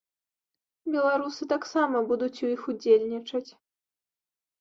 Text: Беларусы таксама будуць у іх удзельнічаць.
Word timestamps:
Беларусы 0.93 1.47
таксама 1.53 2.01
будуць 2.13 2.41
у 2.47 2.49
іх 2.55 2.61
удзельнічаць. 2.73 3.47